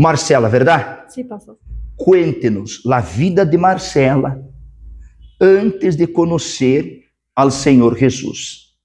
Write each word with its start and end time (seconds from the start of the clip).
Marcela, 0.00 0.48
¿verdad? 0.48 1.04
Sí, 1.08 1.24
pastor. 1.24 1.58
Cuéntenos 1.94 2.80
la 2.86 3.02
vida 3.02 3.44
de 3.44 3.58
Marcela 3.58 4.40
antes 5.38 5.98
de 5.98 6.10
conocer 6.10 7.04
al 7.34 7.52
Señor 7.52 7.94
Jesús. 7.96 8.80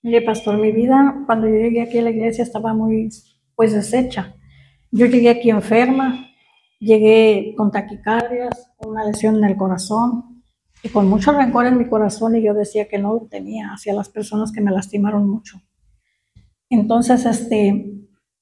Mire, 0.00 0.22
pastor, 0.22 0.56
mi 0.56 0.72
vida 0.72 1.22
cuando 1.26 1.48
yo 1.48 1.56
llegué 1.56 1.82
aquí 1.82 1.98
a 1.98 2.02
la 2.02 2.10
iglesia 2.10 2.44
estaba 2.44 2.72
muy, 2.72 3.10
pues, 3.54 3.74
deshecha. 3.74 4.36
Yo 4.90 5.04
llegué 5.04 5.28
aquí 5.28 5.50
enferma, 5.50 6.30
llegué 6.80 7.52
con 7.58 7.70
taquicardias, 7.70 8.70
con 8.78 8.92
una 8.92 9.04
lesión 9.04 9.36
en 9.36 9.44
el 9.44 9.56
corazón 9.56 10.42
y 10.82 10.88
con 10.88 11.08
mucho 11.08 11.32
rencor 11.32 11.66
en 11.66 11.76
mi 11.76 11.90
corazón 11.90 12.36
y 12.36 12.42
yo 12.42 12.54
decía 12.54 12.88
que 12.88 12.96
no 12.96 13.12
lo 13.12 13.26
tenía 13.26 13.74
hacia 13.74 13.92
las 13.92 14.08
personas 14.08 14.50
que 14.50 14.62
me 14.62 14.70
lastimaron 14.70 15.28
mucho. 15.28 15.60
Entonces, 16.70 17.26
este, 17.26 17.93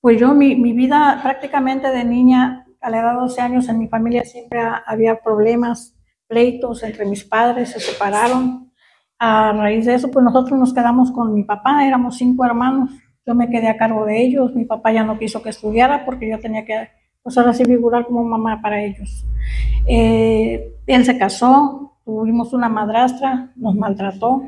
pues 0.03 0.21
yo, 0.21 0.35
mi, 0.35 0.55
mi 0.57 0.75
vida 0.75 1.19
prácticamente 1.23 1.89
de 1.89 2.05
niña, 2.05 2.67
a 2.83 2.91
la 2.91 2.99
edad 3.01 3.13
de 3.15 3.21
12 3.21 3.41
años, 3.41 3.69
en 3.71 3.79
mi 3.79 3.89
familia 3.89 4.25
siempre 4.25 4.61
ha- 4.61 4.83
había 4.87 5.21
problemas, 5.23 5.97
pleitos 6.27 6.83
entre 6.83 7.07
mis 7.07 7.25
padres, 7.25 7.71
se 7.71 7.81
separaron. 7.81 8.71
A 9.19 9.53
raíz 9.53 9.87
de 9.87 9.95
eso, 9.95 10.11
pues 10.11 10.25
nosotros 10.25 10.59
nos 10.59 10.75
quedamos 10.75 11.13
con 11.13 11.33
mi 11.33 11.45
papá, 11.45 11.87
éramos 11.87 12.17
cinco 12.19 12.45
hermanos. 12.45 12.91
Yo 13.25 13.35
me 13.37 13.49
quedé 13.49 13.69
a 13.69 13.77
cargo 13.77 14.05
de 14.05 14.21
ellos, 14.21 14.53
mi 14.57 14.65
papá 14.65 14.93
ya 14.93 15.05
no 15.05 15.17
quiso 15.19 15.41
que 15.43 15.51
estudiara 15.51 16.05
porque 16.05 16.29
yo 16.29 16.41
tenía 16.41 16.65
que, 16.65 16.89
pues 17.23 17.39
ahora 17.39 17.55
sí, 17.55 17.65
figurar 17.65 18.05
como 18.05 18.25
mamá 18.25 18.61
para 18.61 18.83
ellos. 18.83 19.25
Eh, 19.87 20.75
él 20.89 21.05
se 21.05 21.17
casó, 21.17 21.99
tuvimos 22.05 22.53
una 22.53 22.69
madrastra, 22.69 23.53
nos 23.55 23.77
maltrató, 23.77 24.43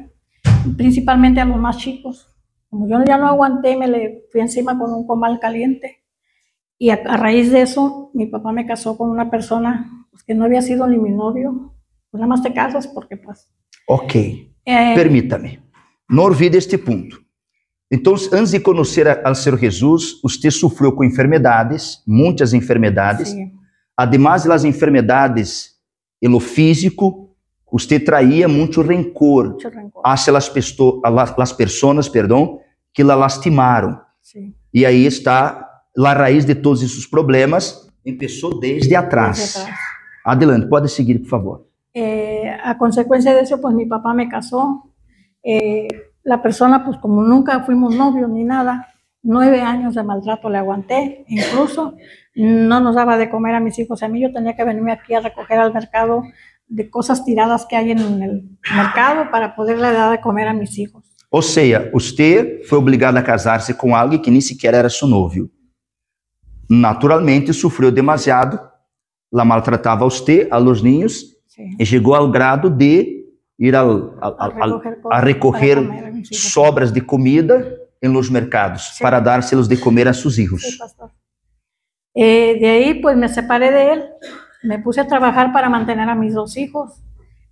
principalmente 0.77 1.41
a 1.41 1.44
los 1.44 1.56
más 1.58 1.77
chicos. 1.78 2.33
Como 2.74 2.88
yo 2.88 3.05
ya 3.05 3.16
no 3.16 3.28
aguanté, 3.28 3.77
me 3.77 3.87
le 3.87 4.24
fui 4.33 4.41
encima 4.41 4.77
con 4.77 4.92
un 4.92 5.06
comal 5.06 5.38
caliente. 5.38 6.02
Y 6.77 6.91
a, 6.91 6.95
a 7.06 7.16
raíz 7.16 7.53
de 7.53 7.62
eso, 7.62 8.11
mi 8.14 8.27
papá 8.27 8.50
me 8.50 8.66
casó 8.66 8.98
con 8.98 9.11
una 9.11 9.31
persona 9.31 10.08
pues, 10.11 10.25
que 10.25 10.34
no 10.34 10.44
había 10.44 10.61
sido 10.61 10.84
ni 10.89 10.98
mi 10.98 11.11
novio. 11.11 11.72
Pues 12.11 12.19
nada 12.20 12.27
más 12.27 12.42
te 12.42 12.53
casas 12.53 12.89
porque 12.89 13.16
pues... 13.16 13.48
Ok, 13.86 14.14
eh, 14.16 14.92
permita-me. 14.97 15.62
Não 16.11 16.25
olvide 16.25 16.58
este 16.58 16.77
ponto. 16.77 17.16
Então, 17.92 18.14
antes 18.33 18.50
de 18.50 18.58
conhecer 18.61 19.06
a- 19.06 19.20
ao 19.25 19.36
Senhor 19.36 19.56
Jesus, 19.56 20.20
você 20.20 20.50
sofreu 20.50 20.91
com 20.92 21.05
enfermidades, 21.05 22.03
muitas 22.05 22.53
enfermedades. 22.53 23.28
sí, 23.28 23.53
Además 23.97 24.42
das 24.44 24.64
enfermedades 24.64 25.77
em 26.20 26.28
lo 26.28 26.41
físico, 26.41 27.31
você 27.70 28.00
traía 28.00 28.48
muito 28.48 28.83
rencor 28.83 29.50
mucho 29.53 29.69
rencor. 29.70 30.03
hacia 30.05 30.33
las, 30.33 30.53
las, 31.05 31.36
las 31.38 31.53
personas, 31.53 32.09
perdão, 32.09 32.63
que 32.95 33.05
la 33.05 33.17
lastimaram. 33.17 34.00
sí, 34.23 34.55
E 34.73 34.87
aí 34.87 35.05
está 35.06 35.83
a 35.97 36.14
raiz 36.14 36.45
de 36.47 36.55
todos 36.55 36.83
esses 36.83 37.06
problemas, 37.06 37.89
começou 38.03 38.59
desde 38.59 38.97
atrás. 38.97 39.39
desde 39.39 39.61
atrás. 39.61 39.78
Adelante, 40.25 40.67
pode 40.69 40.89
seguir, 40.89 41.20
por 41.20 41.28
favor. 41.28 41.69
Eh, 41.92 42.48
a 42.65 42.77
consecuencia 42.78 43.34
de 43.34 43.41
eso, 43.42 43.61
pues 43.61 43.75
mi 43.75 43.87
papá 43.87 44.15
me 44.15 44.28
casó. 44.28 44.91
Eh, 45.42 45.87
la 46.25 46.41
persona, 46.41 46.84
pues 46.84 46.97
como 46.98 47.22
nunca 47.22 47.62
fuimos 47.65 47.95
novios 47.95 48.31
ni 48.31 48.45
nada, 48.45 48.89
nueve 49.22 49.61
años 49.61 49.95
de 49.95 50.03
maltrato 50.03 50.48
le 50.48 50.59
aguanté. 50.59 51.25
Incluso 51.28 51.95
no 52.34 52.81
nos 52.81 52.95
daba 52.95 53.17
de 53.19 53.28
comer 53.31 53.55
a 53.55 53.61
mis 53.61 53.78
hijos. 53.78 54.03
A 54.03 54.09
mí 54.09 54.20
yo 54.20 54.33
tenía 54.33 54.56
que 54.56 54.65
venirme 54.65 54.92
aquí 54.92 55.15
a 55.15 55.20
recoger 55.20 55.59
al 55.59 55.72
mercado 55.75 56.22
de 56.67 56.89
cosas 56.89 57.25
tiradas 57.25 57.67
que 57.67 57.77
hay 57.77 57.91
en 57.92 58.22
el 58.22 58.59
mercado 58.75 59.31
para 59.31 59.55
poderle 59.55 59.92
dar 59.92 60.11
de 60.11 60.20
comer 60.20 60.48
a 60.48 60.55
mis 60.55 60.78
hijos. 60.78 61.05
Ou 61.34 61.42
seja, 61.42 61.90
você 61.92 62.62
foi 62.68 62.78
obrigado 62.78 63.16
a 63.16 63.22
casar-se 63.22 63.74
com 63.74 63.96
alguém 63.96 64.22
que 64.22 64.30
nem 64.30 64.40
sequer 64.40 64.72
era 64.72 64.88
seu 64.88 65.08
noivo. 65.08 65.50
Naturalmente, 66.70 67.52
sofreu 67.52 67.91
demasiado, 67.91 68.60
la 69.32 69.44
maltratava 69.44 70.04
você, 70.04 70.46
a 70.48 70.58
los 70.58 70.80
niños, 70.80 71.34
Sí. 71.48 71.62
e 71.81 71.84
chegou 71.84 72.14
ao 72.14 72.31
grado 72.31 72.70
de 72.70 73.25
ir 73.59 73.75
al- 73.75 74.16
A 75.10 75.19
hijos. 75.20 76.38
sobras 76.53 76.92
de 76.92 77.00
comida 77.00 77.78
em 78.00 78.12
los 78.12 78.30
mercados 78.30 78.94
Sí. 78.97 79.03
para 79.03 79.19
dárselos 79.20 79.66
de 79.69 79.76
comer 79.76 80.06
a. 80.06 80.62
Sí, 80.62 80.78
pastor. 80.78 81.10
Eh, 82.14 82.59
de 82.60 82.69
ahí, 82.69 83.00
pues 83.03 83.16
me 83.16 83.28
separé 83.28 83.72
de 83.72 83.92
él, 83.92 84.04
me 84.62 84.78
puse 84.78 85.00
a 85.00 85.06
trabajar 85.09 85.53
para 85.53 85.69
mantener 85.69 86.09
a 86.09 86.14
mis 86.14 86.32
dos 86.32 86.56
hijos. 86.56 87.03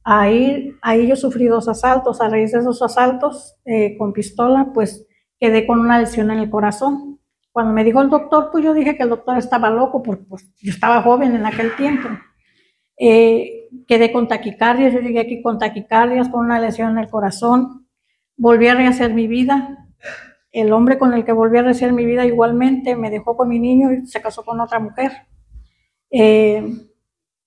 Ahí, 0.04 0.74
ahí 0.82 1.06
yo 1.06 1.16
sufrí 1.16 1.46
dos 1.46 1.68
asaltos. 1.68 2.20
A 2.20 2.28
raíz 2.28 2.52
de 2.52 2.58
esos 2.58 2.82
asaltos 2.82 3.56
eh, 3.64 3.96
con 3.96 4.12
pistola, 4.12 4.70
pues 4.74 5.06
quedé 5.38 5.66
con 5.66 5.80
una 5.80 5.98
lesión 5.98 6.30
en 6.30 6.38
el 6.38 6.50
corazón. 6.50 7.20
Cuando 7.52 7.72
me 7.72 7.84
dijo 7.84 8.00
el 8.00 8.08
doctor, 8.08 8.48
pues 8.50 8.64
yo 8.64 8.72
dije 8.72 8.96
que 8.96 9.02
el 9.02 9.10
doctor 9.10 9.36
estaba 9.36 9.70
loco 9.70 10.02
porque 10.02 10.24
pues, 10.24 10.50
yo 10.60 10.72
estaba 10.72 11.02
joven 11.02 11.36
en 11.36 11.44
aquel 11.44 11.76
tiempo. 11.76 12.08
Eh, 12.98 13.68
quedé 13.86 14.12
con 14.12 14.28
taquicardias, 14.28 14.94
yo 14.94 15.00
llegué 15.00 15.20
aquí 15.20 15.42
con 15.42 15.58
taquicardias, 15.58 16.28
con 16.28 16.46
una 16.46 16.60
lesión 16.60 16.92
en 16.92 16.98
el 16.98 17.10
corazón. 17.10 17.86
Volví 18.36 18.69
a 18.69 18.74
rehacer 18.74 19.12
mi 19.12 19.26
vida. 19.26 19.88
El 20.50 20.72
hombre 20.72 20.98
con 20.98 21.12
el 21.14 21.24
que 21.24 21.32
volví 21.32 21.58
a 21.58 21.62
rehacer 21.62 21.92
mi 21.92 22.04
vida 22.04 22.26
igualmente 22.26 22.96
me 22.96 23.10
dejó 23.10 23.36
con 23.36 23.48
mi 23.48 23.58
niño 23.58 23.92
y 23.92 24.06
se 24.06 24.20
casó 24.20 24.44
con 24.44 24.60
otra 24.60 24.78
mujer. 24.78 25.12
Eh, 26.10 26.62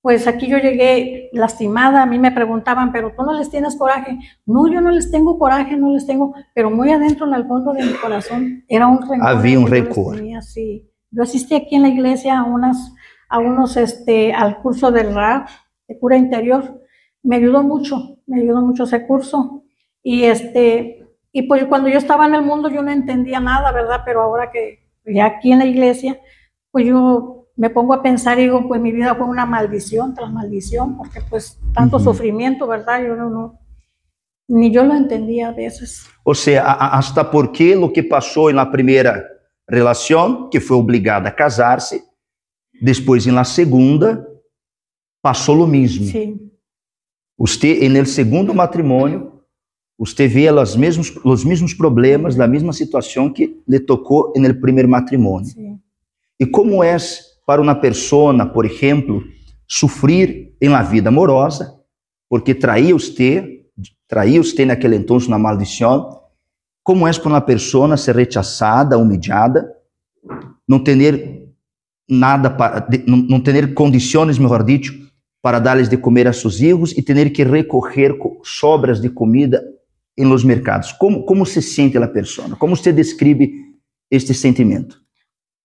pues 0.05 0.27
aquí 0.27 0.45
yo 0.45 0.59
llegué 0.59 1.31
lastimada, 1.33 2.03
a 2.03 2.05
mí 2.05 2.19
me 2.19 2.31
preguntaban, 2.31 2.91
pero 2.91 3.11
tú 3.17 3.23
no 3.23 3.33
les 3.33 3.49
tienes 3.49 3.75
coraje. 3.75 4.19
No, 4.45 4.71
yo 4.71 4.79
no 4.79 4.91
les 4.91 5.09
tengo 5.09 5.39
coraje, 5.39 5.75
no 5.77 5.91
les 5.95 6.05
tengo, 6.05 6.35
pero 6.53 6.69
muy 6.69 6.91
adentro 6.91 7.25
en 7.25 7.33
el 7.33 7.47
fondo 7.47 7.73
de 7.73 7.83
mi 7.83 7.93
corazón 7.93 8.63
era 8.67 8.85
un 8.85 9.01
rencor. 9.01 9.27
Había 9.27 9.57
un 9.57 9.66
yo 9.66 9.71
rencor. 9.71 10.16
tenía, 10.17 10.43
sí. 10.43 10.88
Yo 11.09 11.23
asistí 11.23 11.55
aquí 11.55 11.73
en 11.73 11.81
la 11.81 11.88
iglesia 11.88 12.38
a 12.38 12.43
unas, 12.43 12.93
a 13.29 13.39
unos, 13.39 13.77
este, 13.77 14.31
al 14.31 14.61
curso 14.61 14.91
del 14.91 15.16
RAP, 15.16 15.47
de 15.88 15.97
cura 15.97 16.17
interior. 16.17 16.83
Me 17.23 17.37
ayudó 17.37 17.63
mucho, 17.63 18.19
me 18.27 18.41
ayudó 18.41 18.61
mucho 18.61 18.83
ese 18.83 19.07
curso. 19.07 19.63
Y 20.03 20.25
este, 20.25 21.03
y 21.31 21.47
pues 21.47 21.66
cuando 21.66 21.89
yo 21.89 21.97
estaba 21.97 22.27
en 22.27 22.35
el 22.35 22.43
mundo 22.43 22.69
yo 22.69 22.83
no 22.83 22.91
entendía 22.91 23.39
nada, 23.39 23.72
¿verdad? 23.72 24.01
Pero 24.05 24.22
ahora 24.22 24.51
que 24.51 24.87
ya 25.03 25.25
aquí 25.25 25.51
en 25.51 25.57
la 25.57 25.66
iglesia, 25.66 26.19
pues 26.69 26.85
yo 26.85 27.44
me 27.57 27.69
pongo 27.69 27.93
a 27.93 28.01
pensar 28.03 28.38
y 28.39 28.43
digo, 28.43 28.67
pues 28.67 28.81
mi 28.81 28.91
vida 28.91 29.16
fue 29.16 29.25
una 29.27 29.45
maldición 29.45 30.13
tras 30.13 30.31
maldición, 30.31 30.97
porque 30.97 31.21
pues 31.29 31.57
tanto 31.73 31.97
Ujú. 31.97 32.05
sufrimiento, 32.05 32.67
¿verdad? 32.67 33.01
Yo 33.05 33.16
no, 33.16 33.29
no, 33.29 33.59
ni 34.47 34.71
yo 34.71 34.83
lo 34.83 34.93
entendía 34.95 35.49
a 35.49 35.51
veces. 35.53 36.05
Ou 36.23 36.35
seja, 36.35 36.63
a- 36.63 36.73
a- 36.73 36.97
hasta 36.97 37.23
porque 37.31 37.75
o 37.77 37.89
que 37.93 38.03
passou 38.03 38.51
na 38.51 38.66
primeira 38.66 39.23
relação, 39.69 40.49
que 40.49 40.59
foi 40.59 40.75
obrigada 40.77 41.29
a 41.29 41.31
casar-se, 41.31 42.03
depois 42.81 43.25
na 43.25 43.43
segunda, 43.43 44.25
passou 45.22 45.63
o 45.63 45.67
mesmo. 45.67 46.05
Sí, 46.05 46.41
Usted, 47.37 47.83
en 47.83 47.97
el 47.97 48.05
segundo 48.07 48.53
matrimônio, 48.53 49.41
usted 49.99 50.29
vê 50.31 50.49
os 50.51 50.75
mesmos, 50.77 51.11
os 51.23 51.43
mesmos 51.43 51.73
problemas, 51.73 52.33
da 52.35 52.47
mesma 52.47 52.72
situação 52.72 53.31
que 53.31 53.61
lhe 53.67 53.79
tocou 53.79 54.31
en 54.35 54.45
el 54.45 54.59
primeiro 54.59 54.87
matrimônio. 54.89 55.47
sí, 55.49 55.75
E 56.39 56.45
como 56.45 56.83
é 56.83 56.95
para 57.45 57.61
uma 57.61 57.75
pessoa, 57.75 58.45
por 58.47 58.66
exemplo, 58.66 59.23
sofrer 59.67 60.56
em 60.61 60.69
la 60.69 60.81
vida 60.81 61.09
amorosa, 61.09 61.79
porque 62.29 62.56
traía 62.56 62.95
usted, 62.95 63.61
traía 64.07 64.41
usted 64.41 64.66
naquele 64.66 64.95
entonces 64.95 65.28
uma 65.28 65.38
maldição, 65.39 66.22
como 66.84 67.07
é 67.07 67.13
para 67.13 67.29
uma 67.29 67.41
pessoa 67.41 67.95
ser 67.97 68.16
rechazada, 68.16 68.97
humilhada, 68.97 69.72
não 70.67 70.79
ter 70.84 71.45
nada 72.09 72.50
para, 72.50 72.88
não, 73.07 73.39
ter 73.39 73.73
condições, 73.73 74.38
melhor 74.38 74.63
dicho, 74.63 74.94
para 75.41 75.59
dar-lhes 75.59 75.89
de 75.89 75.97
comer 75.97 76.28
a 76.28 76.34
seus 76.34 76.57
filhos 76.57 76.91
e 76.97 77.01
ter 77.01 77.29
que 77.31 77.44
recorrer 77.44 78.17
co- 78.17 78.39
sobras 78.44 79.00
de 79.00 79.09
comida 79.09 79.63
em 80.17 80.25
los 80.25 80.44
mercados. 80.44 80.91
Como, 80.94 81.25
como 81.25 81.45
se 81.45 81.61
sente 81.61 81.97
a 81.97 82.07
pessoa? 82.07 82.55
Como 82.57 82.75
você 82.75 82.91
descreve 82.91 83.51
este 84.09 84.34
sentimento? 84.34 85.03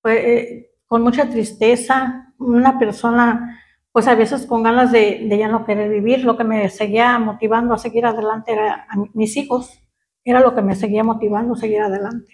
fue 0.03 0.15
eh, 0.17 0.70
con 0.91 1.03
mucha 1.03 1.31
tristeza, 1.31 2.33
una 2.39 2.77
persona, 2.81 3.61
pues 3.93 4.09
a 4.09 4.17
veces 4.17 4.45
con 4.45 4.65
ganas 4.65 4.91
de, 4.91 5.25
de 5.31 5.39
ya 5.39 5.47
no 5.47 5.65
querer 5.65 5.89
vivir, 5.89 6.25
lo 6.25 6.37
que 6.37 6.43
me 6.43 6.69
seguía 6.69 7.17
motivando 7.21 7.75
a 7.75 7.79
seguir 7.79 8.05
adelante 8.07 8.53
era 8.53 8.87
a 8.91 8.97
mi- 8.97 9.11
mis 9.15 9.37
hijos, 9.37 9.79
era 10.25 10.41
lo 10.41 10.53
que 10.57 10.63
me 10.63 10.75
seguía 10.75 11.05
motivando 11.05 11.55
a 11.55 11.57
seguir 11.57 11.81
adelante. 11.83 12.33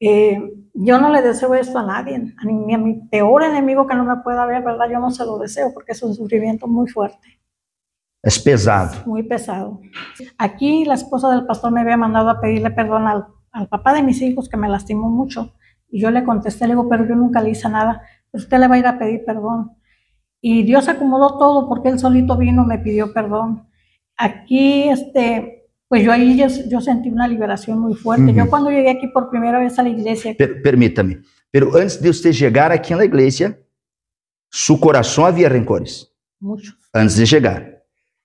Eh, 0.00 0.40
yo 0.74 0.98
no 1.00 1.10
le 1.10 1.22
deseo 1.22 1.54
esto 1.54 1.78
a 1.78 1.86
nadie, 1.86 2.16
a 2.40 2.44
ni, 2.44 2.74
a 2.74 2.78
mi 2.78 2.94
peor 3.08 3.44
enemigo 3.44 3.86
que 3.86 3.94
no 3.94 4.04
me 4.04 4.16
pueda 4.16 4.44
ver, 4.46 4.64
¿verdad? 4.64 4.88
Yo 4.90 4.98
no 4.98 5.12
se 5.12 5.24
lo 5.24 5.38
deseo 5.38 5.72
porque 5.72 5.92
es 5.92 6.02
un 6.02 6.12
sufrimiento 6.14 6.66
muy 6.66 6.88
fuerte, 6.88 7.38
É 8.24 8.30
pesado. 8.44 8.94
muy 9.06 9.22
pesado. 9.22 9.80
Aquí 10.38 10.84
la 10.84 10.94
esposa 10.94 11.30
del 11.30 11.46
pastor 11.46 11.70
me 11.70 11.82
había 11.82 11.96
mandado 11.96 12.28
a 12.30 12.40
pedirle 12.40 12.70
perdón 12.72 13.06
al, 13.06 13.26
al 13.52 13.68
papá 13.68 13.94
de 13.94 14.02
mis 14.02 14.20
hijos 14.22 14.48
que 14.48 14.56
me 14.56 14.68
lastimó 14.68 15.08
mucho. 15.08 15.52
Y 15.90 16.00
yo 16.00 16.10
le 16.10 16.24
contesté, 16.24 16.66
le 16.66 16.72
digo, 16.74 16.88
pero 16.88 17.06
yo 17.08 17.14
nunca 17.14 17.40
le 17.40 17.50
hice 17.50 17.68
nada. 17.68 18.02
Pero 18.30 18.42
usted 18.42 18.58
le 18.58 18.68
va 18.68 18.74
a 18.74 18.78
ir 18.78 18.86
a 18.86 18.98
pedir 18.98 19.24
perdón. 19.24 19.72
Y 20.40 20.62
Dios 20.62 20.88
acomodó 20.88 21.38
todo 21.38 21.68
porque 21.68 21.88
él 21.88 21.98
solito 21.98 22.36
vino, 22.36 22.64
me 22.64 22.78
pidió 22.78 23.12
perdón. 23.12 23.66
Aquí, 24.16 24.88
este, 24.88 25.68
pues 25.88 26.02
yo 26.04 26.12
ahí 26.12 26.36
yo, 26.36 26.46
yo 26.68 26.80
sentí 26.80 27.08
una 27.10 27.28
liberación 27.28 27.78
muy 27.78 27.94
fuerte. 27.94 28.32
Yo 28.32 28.48
cuando 28.48 28.70
llegué 28.70 28.90
aquí 28.90 29.08
por 29.08 29.28
primera 29.30 29.58
vez 29.58 29.78
a 29.78 29.82
la 29.82 29.88
iglesia, 29.90 30.34
Per- 30.36 30.62
Permita-me. 30.62 31.20
Pero 31.50 31.74
antes 31.76 32.00
de 32.00 32.12
você 32.12 32.32
chegar 32.32 32.70
aqui 32.72 32.94
na 32.94 33.04
igreja, 33.04 33.56
Su 34.50 34.78
coração 34.78 35.24
havia 35.26 35.48
rencores 35.48 36.08
muchos. 36.40 36.74
antes 36.94 37.16
de 37.16 37.26
chegar. 37.26 37.82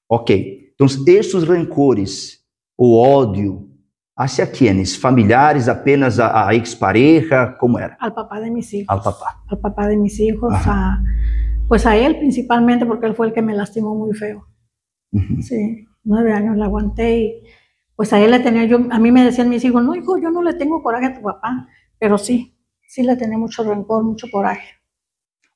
Ok. 0.07 0.29
Então, 0.73 0.87
esses 1.07 1.43
rancores, 1.47 2.45
o 2.77 2.95
ódio, 2.99 3.67
hacia 4.21 4.51
quienes? 4.51 4.99
Familiares, 4.99 5.67
apenas 5.67 6.19
a, 6.19 6.47
a 6.47 6.53
ex-pareja, 6.53 7.57
como 7.57 7.79
era? 7.79 7.97
Al 7.99 8.13
papá 8.13 8.39
de 8.39 8.51
mis 8.51 8.73
hijos. 8.73 8.89
Al 8.89 9.01
papá. 9.01 9.43
Al 9.47 9.59
papá 9.59 9.87
de 9.87 9.97
mis 9.97 10.19
hijos. 10.19 10.53
A, 10.65 11.01
pues 11.67 11.85
a 11.85 11.95
él 11.95 12.17
principalmente 12.17 12.85
porque 12.85 13.05
él 13.07 13.15
fue 13.15 13.27
el 13.27 13.33
que 13.33 13.41
me 13.41 13.53
lastimó 13.53 13.95
muy 13.95 14.13
feo. 14.13 14.47
Sí, 15.41 15.87
nueve 16.03 16.31
años 16.33 16.55
la 16.55 16.65
aguanté 16.65 17.19
y 17.19 17.43
pues 17.95 18.13
a 18.13 18.19
él 18.19 18.31
le 18.31 18.39
tenía 18.39 18.65
yo, 18.65 18.79
a 18.89 18.99
mí 18.99 19.11
me 19.11 19.23
decían 19.23 19.49
mis 19.49 19.63
hijos, 19.63 19.83
no 19.83 19.93
hijo, 19.93 20.17
yo 20.17 20.31
no 20.31 20.41
le 20.41 20.53
tengo 20.53 20.81
coraje 20.81 21.07
a 21.07 21.13
tu 21.13 21.21
papá, 21.21 21.67
pero 21.99 22.17
sí, 22.17 22.57
sí 22.87 23.03
le 23.03 23.15
tenía 23.15 23.37
mucho 23.37 23.63
rencor, 23.63 24.03
mucho 24.03 24.27
coraje. 24.31 24.69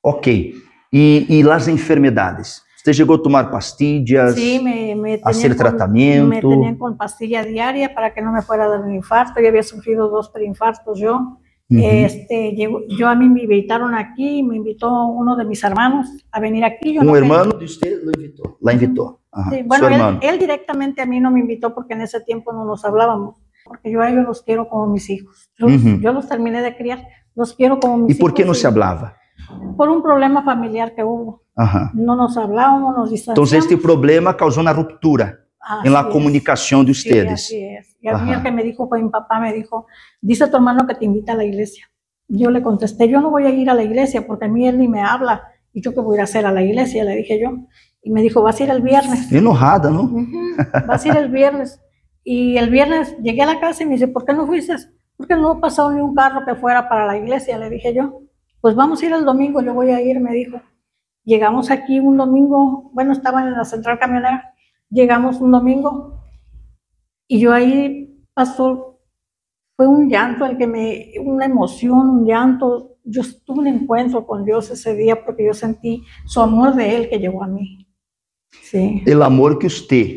Ok. 0.02 0.26
E, 0.28 1.26
e 1.28 1.50
as 1.50 1.68
enfermidades? 1.68 2.62
Você 2.86 2.94
chegou 2.94 3.16
a 3.16 3.18
tomar 3.20 3.50
pastillas? 3.50 4.36
Sí, 4.36 4.60
me, 4.62 4.94
me 4.94 5.20
hacer 5.24 5.56
con- 5.56 5.58
tratamiento. 5.58 6.28
me 6.28 6.40
tenían 6.40 6.76
con 6.76 6.96
pastilla 6.96 7.42
diaria 7.42 7.92
para 7.92 8.14
que 8.14 8.22
no 8.22 8.30
me 8.30 8.42
fuera 8.42 8.66
a 8.66 8.68
dar 8.68 8.80
un 8.82 8.94
infarto, 8.94 9.40
yo 9.40 9.48
había 9.48 9.64
sufrido 9.64 10.08
dos 10.08 10.28
preinfartos 10.30 10.96
yo. 11.00 11.14
Uhum. 11.68 11.80
Este, 11.82 12.52
llegó- 12.52 12.82
yo 12.86 13.08
a 13.08 13.16
mí 13.16 13.28
me 13.28 13.42
invitaron 13.42 13.92
aquí, 13.96 14.40
me 14.44 14.54
invitó 14.54 14.88
uno 15.08 15.34
de 15.34 15.44
mis 15.44 15.64
hermanos 15.64 16.06
a 16.30 16.38
venir 16.38 16.64
aquí. 16.64 16.94
Yo 16.94 17.00
Um 17.00 17.06
no 17.06 17.16
irmão 17.16 17.58
de 17.58 17.64
usted 17.64 18.04
lo 18.04 18.12
invitou. 18.16 18.56
La 18.62 18.72
invitou. 18.72 19.18
Aham. 19.32 19.50
Sí, 19.50 19.56
Seu 19.56 19.66
bueno, 19.66 19.88
él, 19.88 19.92
irmão. 19.94 20.18
él 20.22 20.38
directamente 20.38 21.02
a 21.02 21.06
mí 21.06 21.18
no 21.18 21.32
me 21.32 21.40
invitó 21.40 21.74
porque 21.74 21.94
en 21.94 22.02
ese 22.02 22.20
tiempo 22.20 22.52
no 22.52 22.64
nos 22.64 22.84
hablábamos, 22.84 23.34
porque 23.64 23.90
yo 23.90 24.00
a 24.00 24.08
ellos 24.08 24.24
los 24.24 24.42
quiero 24.42 24.68
como 24.68 24.86
mis 24.86 25.10
hijos. 25.10 25.50
Yo, 25.58 25.66
los- 25.66 25.82
Ujú. 25.82 25.98
yo 26.00 26.12
los 26.12 26.28
terminé 26.28 26.62
de 26.62 26.76
criar, 26.76 27.00
los 27.34 27.52
quiero 27.52 27.80
como 27.80 27.96
mis 28.06 28.14
E 28.16 28.20
por 28.20 28.32
que 28.32 28.42
hijos. 28.42 28.46
não 28.46 28.54
se 28.54 28.68
hablava? 28.68 29.16
Por 29.76 29.88
un 29.88 30.02
problema 30.02 30.42
familiar 30.42 30.94
que 30.94 31.04
hubo. 31.04 31.42
Aham. 31.56 31.90
No 31.94 32.16
nos 32.16 32.36
hablábamos, 32.36 32.94
nos 32.96 33.10
distanciamos. 33.10 33.52
este 33.52 33.76
problema 33.76 34.34
causou 34.34 34.62
uma 34.62 34.72
ruptura 34.72 35.40
Así 35.60 35.88
em 35.88 35.90
la 35.90 36.00
es. 36.02 36.06
comunicação 36.12 36.84
de 36.84 36.92
Sí, 36.94 37.08
ustedes. 37.08 37.32
así 37.32 37.64
es. 37.64 37.96
Y 38.00 38.08
a 38.08 38.18
mí 38.18 38.30
Ajá. 38.30 38.34
el 38.38 38.42
que 38.42 38.50
me 38.52 38.62
dijo 38.62 38.88
fue 38.88 39.02
mi 39.02 39.08
papá, 39.08 39.40
me 39.40 39.52
dijo, 39.52 39.86
dice 40.20 40.46
tu 40.48 40.56
hermano 40.56 40.86
que 40.86 40.94
te 40.94 41.04
invita 41.04 41.32
a 41.32 41.36
la 41.36 41.44
iglesia. 41.44 41.86
Yo 42.28 42.50
le 42.50 42.62
contesté, 42.62 43.08
yo 43.08 43.20
no 43.20 43.30
voy 43.30 43.44
a 43.46 43.50
ir 43.50 43.68
a 43.70 43.74
la 43.74 43.82
iglesia 43.82 44.26
porque 44.26 44.44
a 44.46 44.48
mí 44.48 44.66
él 44.66 44.78
ni 44.78 44.86
me 44.88 45.00
habla. 45.02 45.42
¿Y 45.72 45.80
yo 45.82 45.92
qué 45.94 46.00
voy 46.00 46.14
a 46.14 46.16
ir 46.16 46.20
a 46.22 46.24
hacer 46.24 46.44
a 46.46 46.52
la 46.52 46.62
iglesia? 46.62 47.04
Le 47.04 47.14
dije 47.16 47.40
yo. 47.40 47.50
Y 48.02 48.10
me 48.10 48.22
dijo, 48.22 48.42
vas 48.42 48.60
a 48.60 48.64
ir 48.64 48.70
el 48.70 48.82
viernes. 48.82 49.30
Enojada? 49.32 49.90
Ujú, 49.90 50.24
Vas 50.86 51.04
a 51.04 51.08
ir 51.08 51.16
el 51.16 51.28
viernes. 51.30 51.80
Y 52.24 52.56
el 52.58 52.70
viernes 52.70 53.16
llegué 53.22 53.42
a 53.42 53.46
la 53.46 53.60
casa 53.60 53.82
y 53.82 53.86
me 53.86 53.92
dice, 53.92 54.08
¿por 54.08 54.24
qué 54.24 54.32
no 54.32 54.46
fuiste? 54.46 54.74
Porque 55.16 55.34
no 55.36 55.60
pasó 55.60 55.90
ni 55.92 56.00
un 56.00 56.14
carro 56.14 56.44
que 56.44 56.54
fuera 56.54 56.88
para 56.88 57.06
la 57.06 57.16
iglesia, 57.16 57.58
le 57.58 57.70
dije 57.70 57.94
yo. 57.94 58.20
Pues 58.66 58.74
vamos 58.74 59.00
a 59.00 59.06
ir 59.06 59.12
el 59.12 59.24
domingo, 59.24 59.62
yo 59.62 59.72
voy 59.74 59.90
a 59.90 60.00
ir, 60.02 60.18
me 60.18 60.32
dijo. 60.32 60.60
Llegamos 61.24 61.70
aquí 61.70 62.00
un 62.00 62.16
domingo, 62.16 62.90
bueno, 62.92 63.12
estaba 63.12 63.40
en 63.46 63.52
la 63.52 63.64
central 63.64 63.96
camionera, 63.96 64.54
llegamos 64.90 65.40
un 65.40 65.52
domingo 65.52 66.20
y 67.28 67.38
yo 67.38 67.52
ahí 67.52 68.24
pasó, 68.34 68.98
fue 69.76 69.86
un 69.86 70.08
llanto 70.10 70.44
el 70.44 70.58
que 70.58 70.66
me, 70.66 71.12
una 71.24 71.44
emoción, 71.44 72.10
un 72.10 72.26
llanto. 72.26 72.96
Yo 73.04 73.22
tuve 73.44 73.60
un 73.60 73.66
encuentro 73.68 74.26
con 74.26 74.44
Dios 74.44 74.68
ese 74.72 74.96
día 74.96 75.24
porque 75.24 75.46
yo 75.46 75.54
sentí 75.54 76.02
su 76.24 76.40
amor 76.40 76.74
de 76.74 76.96
Él 76.96 77.08
que 77.08 77.20
llegó 77.20 77.44
a 77.44 77.46
mí. 77.46 77.86
Sí, 78.50 79.04
O 79.16 79.22
amor 79.22 79.60
que 79.60 79.68
usted, 79.68 80.08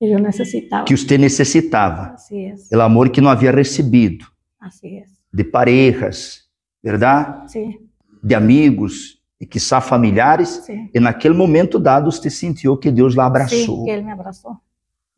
que 0.00 0.10
yo 0.10 0.18
necesitaba. 0.18 0.84
que 0.84 0.94
usted 0.94 1.20
necessitava. 1.20 2.14
Así 2.14 2.46
es, 2.46 2.68
O 2.72 2.80
amor 2.80 3.12
que 3.12 3.20
não 3.20 3.30
havia 3.30 3.52
recebido 3.52 4.26
así 4.58 4.96
es. 4.96 5.08
de 5.32 5.44
parejas, 5.44 6.47
verdade? 6.82 7.52
Sim. 7.52 7.88
De 8.22 8.34
amigos 8.34 9.18
e 9.40 9.46
quizá 9.46 9.80
familiares. 9.80 10.68
E 10.92 11.00
naquele 11.00 11.34
momento 11.34 11.78
dado, 11.78 12.10
você 12.10 12.30
sentiu 12.30 12.76
que 12.76 12.90
Deus 12.90 13.14
lá 13.14 13.26
abraçou. 13.26 13.78
Sim, 13.78 13.84
que 13.84 13.90
Ele 13.90 14.02
me 14.02 14.12
abraçou. 14.12 14.56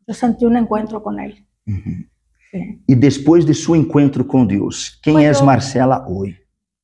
Eu 0.07 0.13
senti 0.13 0.45
um 0.45 0.57
encontro 0.57 0.99
com 1.01 1.19
Ele. 1.19 1.43
Uhum. 1.67 2.05
E 2.87 2.95
depois 2.95 3.45
de 3.45 3.53
seu 3.53 3.75
encontro 3.75 4.25
com 4.25 4.45
Deus, 4.45 4.99
quem 5.01 5.13
pues 5.13 5.25
és 5.25 5.41
Marcela 5.41 6.05
hoje? 6.07 6.37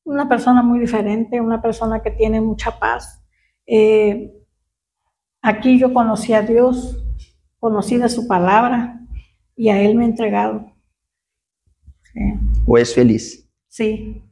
Uma 0.05 0.25
pessoa 0.25 0.63
muito 0.63 0.85
diferente, 0.85 1.39
uma 1.41 1.57
pessoa 1.59 1.99
que 1.99 2.09
tem 2.11 2.39
muita 2.39 2.71
paz. 2.71 3.05
Eh, 3.69 4.29
aqui 5.41 5.81
eu 5.81 5.91
conheci 5.91 6.33
a 6.33 6.41
Deus, 6.41 6.95
conheci 7.59 8.01
a 8.01 8.07
Sua 8.07 8.25
palavra 8.25 8.97
e 9.57 9.69
a 9.69 9.75
Ele 9.77 9.95
me 9.95 10.05
entregado. 10.05 10.65
Sí. 12.13 12.39
¿O 12.65 12.77
és 12.77 12.93
feliz? 12.93 13.47
Sim. 13.67 13.95
Sí. 13.95 14.26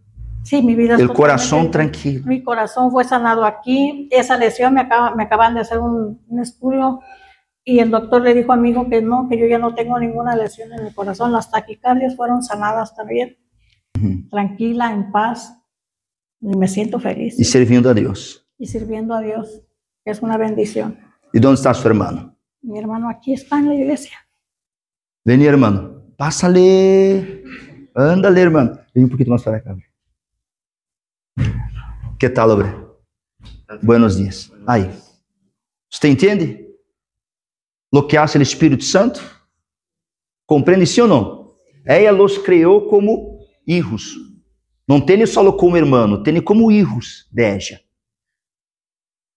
Sí 0.45 0.62
mi 0.62 0.75
vida 0.75 0.94
es 0.95 1.01
El 1.01 1.07
totalmente- 1.09 1.71
tranquilo. 1.71 2.25
Mi 2.25 2.42
corazón 2.44 2.92
fue 2.92 3.03
sanado 3.03 3.44
aquí. 3.44 4.07
Esa 4.12 4.38
lesión 4.38 4.74
me, 4.74 4.81
acaba, 4.81 5.13
me 5.15 5.24
acaban 5.24 5.53
de 5.56 5.62
hacer 5.62 5.80
un, 5.80 6.21
un 6.27 6.39
estudio 6.39 7.00
y 7.63 7.80
el 7.80 7.89
doctor 7.92 8.21
le 8.21 8.33
dijo 8.33 8.53
a 8.53 8.56
mi 8.56 8.69
hijo 8.69 8.88
que 8.88 9.01
no, 9.01 9.27
que 9.27 9.38
yo 9.39 9.47
ya 9.47 9.57
no 9.57 9.74
tengo 9.74 10.00
ninguna 10.00 10.36
lesión 10.36 10.71
en 10.71 10.86
el 10.86 10.94
corazón. 10.94 11.31
Las 11.31 11.50
taquicardias 11.51 12.15
fueron 12.15 12.42
sanadas 12.44 12.95
también. 12.95 13.38
Tranquila, 14.30 14.92
en 14.94 15.12
paz. 15.12 15.57
Y 16.42 16.56
me 16.56 16.68
siento 16.68 17.00
feliz. 17.00 17.39
E 17.39 17.44
servindo 17.44 17.89
a 17.89 17.94
Deus. 17.94 18.45
Y 18.59 18.68
sirviendo 18.68 19.15
a 19.15 19.21
Dios, 19.21 19.63
que 20.03 20.12
es 20.12 20.21
una 20.21 20.38
bendición. 20.38 20.97
E 21.33 21.39
onde 21.39 21.56
está 21.56 21.74
seu 21.74 21.89
irmão? 21.92 22.36
Mi 22.63 22.77
hermano 22.80 23.09
aquí 23.09 23.33
está 23.33 23.57
en 23.59 23.68
la 23.68 23.75
iglesia. 23.75 24.18
Vem, 25.25 25.42
irmão. 25.44 26.03
Pásale. 26.18 27.44
Ándale, 27.95 28.39
irmão. 28.42 28.77
Vem 28.94 29.06
um 29.06 29.09
pouquinho 29.09 29.31
mais 29.31 29.44
para 29.44 29.59
cá. 29.59 29.75
Que 32.20 32.30
tal, 32.30 32.50
Obre? 32.50 32.70
Buenos 33.84 34.16
dias. 34.18 34.52
Aí. 34.66 34.90
Você 35.90 36.08
entende? 36.08 36.66
Lo 37.92 38.08
que 38.08 38.18
hace 38.18 38.38
o 38.38 38.42
Espírito 38.42 38.84
Santo? 38.84 39.22
Compreende 40.46 40.86
sim 40.86 41.02
ou 41.02 41.08
não? 41.08 41.56
Ella 41.86 42.12
los 42.12 42.38
criou 42.38 42.88
como 42.88 43.40
hijos. 43.68 44.16
Não 44.88 45.02
tem 45.02 45.26
só 45.26 45.52
como 45.52 45.78
irmão, 45.78 46.22
tem 46.24 46.42
como 46.42 46.72
hijos 46.72 47.28
de 47.32 47.44
ella. 47.44 47.82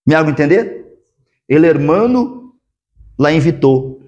Me 0.06 0.14
hago 0.14 0.30
entender? 0.30 0.98
El 1.48 1.64
hermano 1.64 2.58
la 3.18 3.32
invitou. 3.32 4.02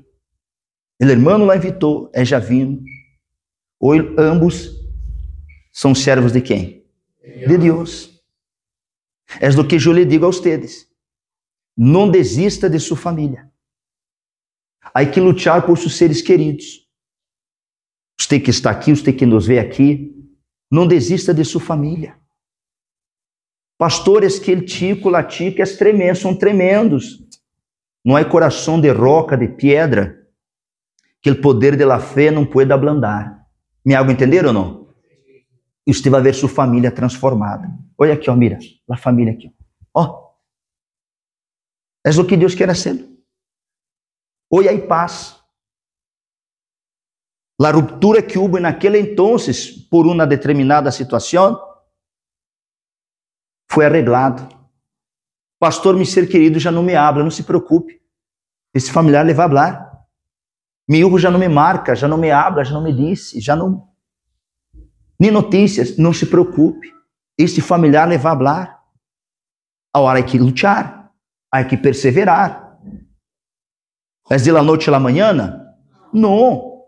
El 0.98 1.10
hermano 1.10 1.46
la 1.46 1.56
invitou, 1.56 2.10
ella 2.14 2.38
vino. 2.38 2.82
Hoy 3.78 4.14
ambos 4.18 4.70
são 5.72 5.94
servos 5.94 6.32
de 6.32 6.42
quem? 6.42 6.84
De 7.22 7.56
Deus. 7.56 8.09
É 9.38 9.48
do 9.50 9.66
que 9.66 9.76
eu 9.76 9.92
lhe 9.92 10.04
digo 10.04 10.24
a 10.24 10.28
ustedes. 10.28 10.86
Não 11.76 12.10
desista 12.10 12.68
de 12.68 12.80
sua 12.80 12.96
família. 12.96 13.50
Há 14.92 15.04
que 15.04 15.20
lutar 15.20 15.64
por 15.64 15.78
seus 15.78 15.96
seres 15.96 16.20
queridos. 16.20 16.88
Você 18.20 18.40
que 18.40 18.50
está 18.50 18.70
aqui, 18.70 18.94
você 18.94 19.12
que 19.12 19.24
nos 19.24 19.46
vê 19.46 19.58
aqui, 19.58 20.14
não 20.70 20.86
desista 20.86 21.32
de 21.32 21.44
sua 21.44 21.60
família. 21.60 22.18
Pastores 23.78 24.38
que 24.38 24.52
el 24.52 24.66
tico, 24.66 25.08
la 25.08 25.24
tica, 25.24 25.62
é 25.62 25.66
tremendo, 25.66 26.18
são 26.18 26.36
tremendos. 26.36 27.18
Não 28.04 28.14
há 28.14 28.24
coração 28.24 28.80
de 28.80 28.90
roca, 28.90 29.36
de 29.36 29.48
pedra, 29.48 30.28
que 31.22 31.30
o 31.30 31.40
poder 31.40 31.76
de 31.76 31.84
la 31.84 31.98
fé 31.98 32.30
não 32.30 32.44
pode 32.44 32.72
ablandar. 32.72 33.46
Me 33.84 33.94
hago 33.94 34.10
entender 34.10 34.44
ou 34.44 34.52
não? 34.52 34.88
E 35.86 35.94
você 35.94 36.10
vai 36.10 36.20
ver 36.20 36.34
sua 36.34 36.48
família 36.48 36.90
transformada. 36.90 37.68
Olha 38.00 38.14
aqui, 38.14 38.30
ó, 38.30 38.34
mira, 38.34 38.58
a 38.90 38.96
família 38.96 39.34
aqui. 39.34 39.54
Ó. 39.94 40.30
É 42.04 42.08
o 42.10 42.26
que 42.26 42.36
Deus 42.36 42.54
quer 42.54 42.70
hacer. 42.70 42.96
Hoy 44.50 44.66
hay 44.68 44.86
paz. 44.86 45.38
La 47.60 47.70
ruptura 47.70 48.22
que 48.22 48.38
hubo 48.38 48.58
naquele 48.58 48.98
entonces 48.98 49.70
por 49.90 50.06
uma 50.06 50.26
determinada 50.26 50.90
situação 50.90 51.60
foi 53.70 53.84
arreglado. 53.84 54.48
Pastor, 55.58 55.94
meu 55.94 56.06
ser 56.06 56.26
querido, 56.26 56.58
já 56.58 56.72
não 56.72 56.82
me 56.82 56.96
habla, 56.96 57.22
não 57.22 57.30
se 57.30 57.42
preocupe. 57.42 58.00
Esse 58.72 58.90
familiar 58.90 59.26
le 59.26 59.34
vai 59.34 59.44
hablar. 59.44 60.06
Meu 60.88 61.06
hijo 61.06 61.18
já 61.18 61.30
não 61.30 61.38
me 61.38 61.48
marca, 61.50 61.94
já 61.94 62.08
não 62.08 62.16
me 62.16 62.30
habla, 62.30 62.64
já 62.64 62.72
não 62.72 62.82
me 62.82 62.94
disse, 62.94 63.40
já 63.42 63.54
não. 63.54 63.86
Nem 65.18 65.30
notícias, 65.30 65.98
não 65.98 66.14
se 66.14 66.24
preocupe. 66.24 66.98
Este 67.38 67.60
familiar 67.60 68.08
le 68.08 68.18
vai 68.18 68.32
hablar. 68.32 68.80
Agora 69.92 70.18
hay 70.18 70.24
que 70.24 70.38
lutar, 70.38 71.12
hay 71.52 71.66
que 71.66 71.76
perseverar. 71.76 72.78
Mas 74.28 74.44
de 74.44 74.52
la 74.52 74.62
noite 74.62 74.88
à 74.88 74.92
la 74.92 75.00
manhã? 75.00 75.32
Não. 76.12 76.86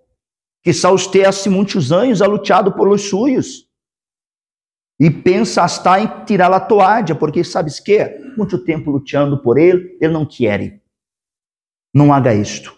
Quizá 0.63 0.91
você 0.91 1.25
há 1.25 1.51
muitos 1.51 1.91
anos 1.91 2.23
ha 2.23 2.27
lutado 2.27 2.73
por 2.73 2.87
los 2.87 3.09
suyos. 3.09 3.69
E 5.01 5.11
pensa 5.11 5.65
hasta 5.65 5.99
em 5.99 6.25
tirar 6.25 6.53
a 6.53 6.61
toalha, 6.61 7.17
porque 7.17 7.43
sabes 7.43 7.81
que? 7.81 7.99
Muito 8.37 8.65
tempo 8.65 8.93
lutando 8.93 9.43
por 9.43 9.59
ele, 9.59 9.99
ele 10.01 10.13
não 10.13 10.25
quer. 10.25 10.81
Não 11.93 12.13
haga 12.13 12.33
isto. 12.33 12.73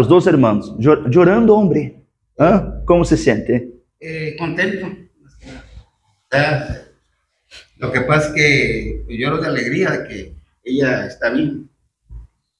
Os 0.00 0.06
dois 0.06 0.26
irmãos, 0.26 0.74
chorando, 1.12 1.54
homem. 1.54 2.02
Hã? 2.40 2.82
Como 2.86 3.04
se 3.04 3.18
sente? 3.18 3.70
Eh, 4.00 4.36
contento. 4.38 4.96
Ah, 6.32 6.87
Lo 7.78 7.92
que 7.92 8.00
pasa 8.02 8.28
es 8.28 8.34
que 8.34 9.04
lloro 9.08 9.40
de 9.40 9.46
alegría 9.46 9.90
de 9.90 10.08
que 10.08 10.34
ella 10.64 11.06
está 11.06 11.30
bien. 11.30 11.68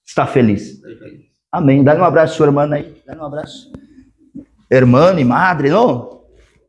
Está 0.07 0.27
feliz. 0.27 0.75
Estoy 0.75 0.97
feliz. 0.97 1.27
Amém. 1.51 1.83
Dá 1.83 1.95
um 1.95 2.05
abraço 2.05 2.35
à 2.35 2.37
sua 2.37 2.47
irmã 2.47 2.73
aí. 2.73 3.03
Dá 3.07 3.17
um 3.17 3.25
abraço. 3.25 3.73
Irmã 4.71 5.19
e 5.19 5.25
madre, 5.25 5.71
não? 5.71 6.23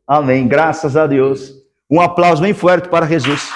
Amém. 0.06 0.48
Graças 0.48 0.96
a 0.96 1.06
Deus. 1.06 1.54
Um 1.88 2.00
aplauso 2.00 2.42
bem 2.42 2.52
forte 2.52 2.88
para 2.88 3.06
Jesus. 3.06 3.48